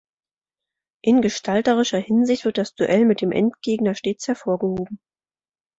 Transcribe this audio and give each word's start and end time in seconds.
In 1.03 1.21
gestalterischer 1.21 1.99
Hinsicht 1.99 2.45
wird 2.45 2.57
das 2.57 2.73
Duell 2.73 3.05
mit 3.05 3.21
dem 3.21 3.31
Endgegner 3.31 3.93
stets 3.93 4.27
hervorgehoben. 4.27 4.99